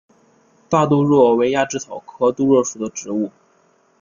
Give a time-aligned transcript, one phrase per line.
[0.67, 3.29] 大杜若为鸭跖草科杜若属的植物。